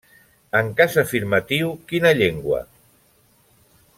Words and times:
En 0.59 0.69
cas 0.79 0.95
afirmatiu, 1.01 1.69
quina 1.93 2.15
llengua? 2.21 2.65